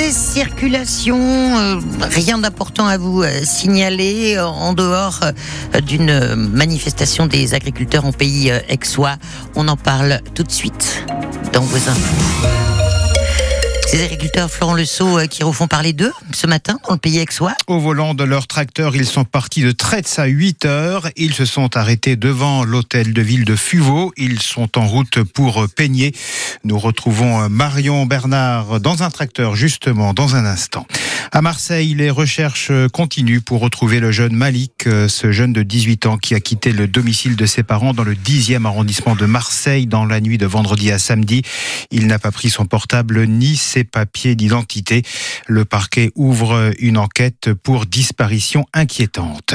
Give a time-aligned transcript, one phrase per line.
[0.00, 5.20] Liberté circulation, euh, rien d'important à vous euh, signaler euh, en dehors
[5.86, 9.16] d'une manifestation des agriculteurs en pays aixois.
[9.56, 11.04] On en parle tout de suite
[11.52, 12.69] dans vos infos.
[13.90, 17.18] Ces agriculteurs, Florent Le Sceau, euh, qui refont parler d'eux ce matin dans le pays
[17.18, 17.54] aixois.
[17.66, 21.08] Au volant de leur tracteur, ils sont partis de Tretz à 8 heures.
[21.16, 24.12] Ils se sont arrêtés devant l'hôtel de ville de Fuveau.
[24.16, 26.14] Ils sont en route pour Peigné.
[26.62, 30.86] Nous retrouvons Marion Bernard dans un tracteur, justement, dans un instant.
[31.32, 36.06] À Marseille, les recherches continuent pour retrouver le jeune Malik, euh, ce jeune de 18
[36.06, 39.86] ans qui a quitté le domicile de ses parents dans le 10e arrondissement de Marseille
[39.86, 41.42] dans la nuit de vendredi à samedi.
[41.92, 45.02] Il n'a pas pris son portable ni ses papiers d'identité.
[45.46, 49.54] Le parquet ouvre une enquête pour disparition inquiétante.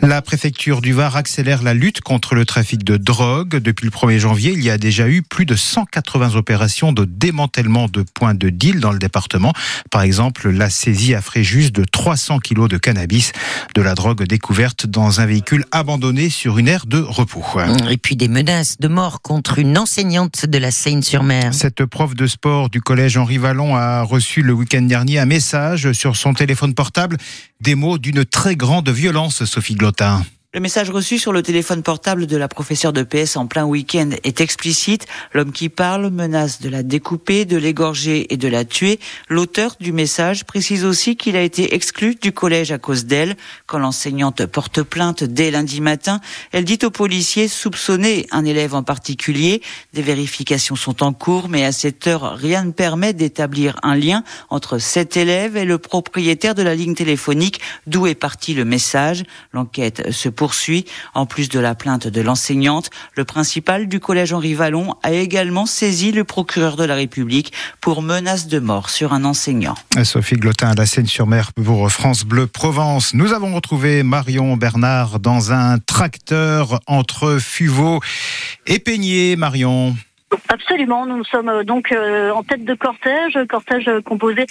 [0.00, 3.56] La préfecture du Var accélère la lutte contre le trafic de drogue.
[3.56, 7.86] Depuis le 1er janvier, il y a déjà eu plus de 180 opérations de démantèlement
[7.88, 9.54] de points de deal dans le département.
[9.90, 13.32] Par exemple, la saisie à Fréjus de 300 kilos de cannabis,
[13.74, 17.44] de la drogue découverte dans un véhicule abandonné sur une aire de repos.
[17.90, 21.54] Et puis des menaces de mort contre une enseignante de la Seine-sur-Mer.
[21.54, 25.92] Cette prof de sport du collège Henri Vallon a reçu le week-end dernier un message
[25.92, 27.16] sur son téléphone portable,
[27.60, 30.24] des mots d'une très grande violence, Sophie Glotin.
[30.54, 34.10] Le message reçu sur le téléphone portable de la professeure de PS en plein week-end
[34.22, 35.04] est explicite.
[35.32, 39.00] L'homme qui parle menace de la découper, de l'égorger et de la tuer.
[39.28, 43.34] L'auteur du message précise aussi qu'il a été exclu du collège à cause d'elle.
[43.66, 46.20] Quand l'enseignante porte plainte dès lundi matin,
[46.52, 49.60] elle dit aux policiers soupçonner un élève en particulier.
[49.92, 54.22] Des vérifications sont en cours, mais à cette heure, rien ne permet d'établir un lien
[54.50, 59.24] entre cet élève et le propriétaire de la ligne téléphonique d'où est parti le message.
[59.52, 60.43] L'enquête se poursuit.
[61.14, 65.66] En plus de la plainte de l'enseignante, le principal du collège Henri Vallon a également
[65.66, 69.74] saisi le procureur de la République pour menace de mort sur un enseignant.
[70.02, 73.14] Sophie Glotin à la Seine-sur-Mer pour France Bleu Provence.
[73.14, 78.00] Nous avons retrouvé Marion Bernard dans un tracteur entre Fuveau
[78.66, 79.36] et Peigné.
[79.36, 79.96] Marion.
[80.48, 84.46] Absolument, nous sommes euh, donc euh, en tête de cortège, cortège composé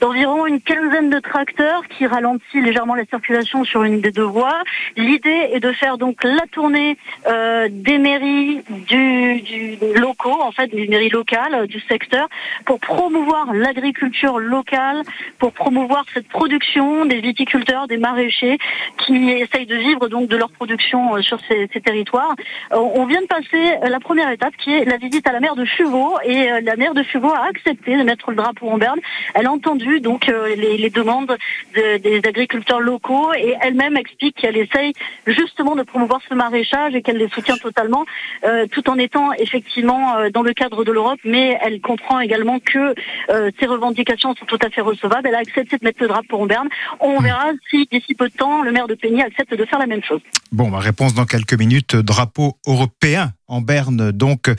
[0.00, 4.62] d'environ une quinzaine de tracteurs qui ralentit légèrement la circulation sur une des deux voies.
[4.96, 6.96] L'idée est de faire donc la tournée
[7.26, 12.28] euh, des mairies du, du locaux, en fait, des mairies locales euh, du secteur,
[12.64, 15.02] pour promouvoir l'agriculture locale,
[15.38, 18.58] pour promouvoir cette production des viticulteurs, des maraîchers
[18.98, 22.34] qui essayent de vivre donc de leur production sur ces, territoires.
[22.72, 25.64] On vient de passer la première étape qui est la visite à la maire de
[25.64, 28.98] Chuvaux et euh, la maire de Chuvaux a accepté de mettre le drapeau en berne.
[29.34, 31.36] Elle a entendu donc euh, les, les demandes
[31.76, 34.92] de- des agriculteurs locaux et elle-même explique qu'elle essaye
[35.26, 38.04] justement de promouvoir ce maraîchage et qu'elle les soutient totalement
[38.44, 42.94] euh, tout en étant effectivement dans le cadre de l'Europe mais elle comprend également que
[43.30, 45.28] euh, ces revendications sont tout à fait recevables.
[45.28, 46.68] Elle a accepté de mettre le drapeau en berne.
[47.00, 49.86] On verra si d'ici peu de temps le maire de Peigny accepte de faire la
[49.86, 50.20] même chose.
[50.52, 51.96] Bon, ma réponse dans quelques minutes.
[51.96, 54.50] Drapeau européen en Berne, donc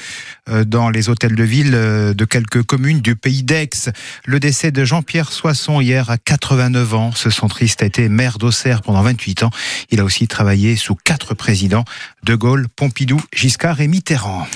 [0.50, 3.92] euh, dans les hôtels de ville euh, de quelques communes du pays d'Aix.
[4.26, 7.12] Le décès de Jean-Pierre Soisson hier à 89 ans.
[7.14, 9.52] Ce centriste a été maire d'Auxerre pendant 28 ans.
[9.92, 11.86] Il a aussi travaillé sous quatre présidents
[12.24, 14.48] De Gaulle, Pompidou, Giscard et Mitterrand.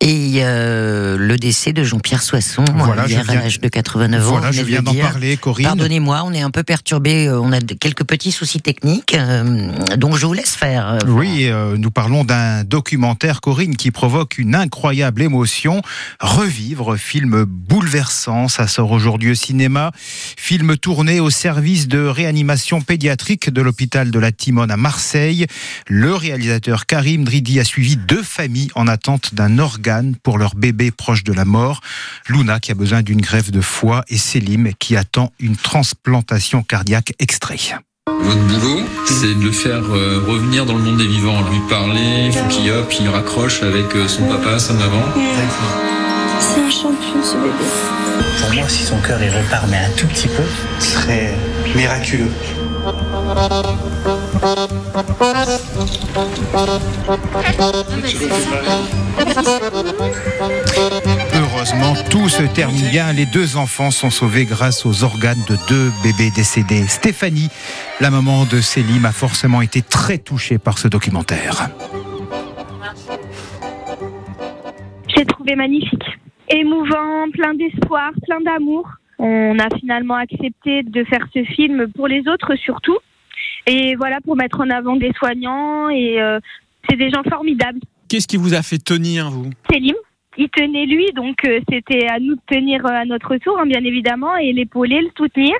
[0.00, 4.30] Et euh, le décès de Jean-Pierre Soisson, Voilà, hier viens- à l'âge de 89 ans.
[4.30, 5.66] Voilà, je viens de d'en parler, Corinne.
[5.66, 10.16] Pardonnez-moi, on est un peu perturbé, euh, on a quelques petits soucis techniques, euh, donc
[10.16, 10.86] je vous laisse faire.
[10.88, 15.82] euh, Oui, euh, nous parlons d'un documentaire, Corinne, qui provoque une incroyable émotion.
[16.20, 19.90] Revivre, film bouleversant, ça sort aujourd'hui au cinéma.
[19.96, 25.46] Film tourné au service de réanimation pédiatrique de l'hôpital de la Timone à Marseille.
[25.88, 29.87] Le réalisateur Karim Dridi a suivi deux familles en attente d'un organe
[30.22, 31.80] pour leur bébé proche de la mort.
[32.28, 37.14] Luna qui a besoin d'une greffe de foie et Selim qui attend une transplantation cardiaque
[37.18, 37.58] extrait.
[38.06, 42.26] Votre boulot, c'est de le faire euh, revenir dans le monde des vivants, lui parler,
[42.26, 45.02] il faut qu'il hop, il raccroche avec euh, son papa, sa maman.
[46.40, 47.52] C'est un champion ce bébé.
[48.40, 50.42] Pour moi, si son cœur il repart, mais un tout petit peu,
[50.78, 51.34] ce serait
[51.74, 52.30] miraculeux.
[61.34, 63.12] Heureusement, tout se termine bien.
[63.12, 66.86] Les deux enfants sont sauvés grâce aux organes de deux bébés décédés.
[66.86, 67.48] Stéphanie,
[68.00, 71.70] la maman de Célim, a forcément été très touchée par ce documentaire.
[75.08, 76.04] J'ai trouvé magnifique.
[76.48, 78.88] Émouvant, plein d'espoir, plein d'amour.
[79.18, 82.98] On a finalement accepté de faire ce film pour les autres surtout.
[83.66, 85.88] Et voilà, pour mettre en avant des soignants.
[85.90, 86.38] Et euh,
[86.88, 87.80] c'est des gens formidables.
[88.08, 89.94] Qu'est-ce qui vous a fait tenir, vous Célim,
[90.38, 93.66] il tenait lui, donc euh, c'était à nous de tenir euh, à notre tour, hein,
[93.66, 95.54] bien évidemment, et l'épauler, le soutenir,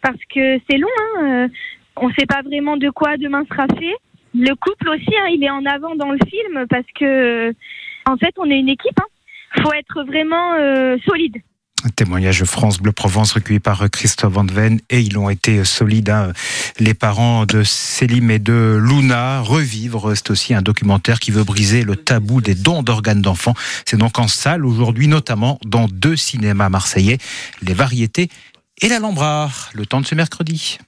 [0.00, 0.88] parce que c'est long.
[0.98, 1.48] Hein, euh,
[1.96, 3.94] on ne sait pas vraiment de quoi demain sera fait.
[4.34, 7.54] Le couple aussi, hein, il est en avant dans le film parce que,
[8.06, 8.98] en fait, on est une équipe.
[9.56, 10.52] Il faut être vraiment
[11.08, 11.36] solide.
[11.94, 16.10] Témoignage France Bleu Provence recueilli par Christophe Van Ven et ils ont été solides.
[16.10, 16.32] Hein.
[16.78, 20.14] Les parents de Célim et de Luna revivre.
[20.14, 23.54] C'est aussi un documentaire qui veut briser le tabou des dons d'organes d'enfants.
[23.84, 27.18] C'est donc en salle aujourd'hui, notamment dans deux cinémas marseillais,
[27.62, 28.28] les variétés
[28.82, 29.50] et l'Alhambra.
[29.72, 30.78] Le temps de ce mercredi.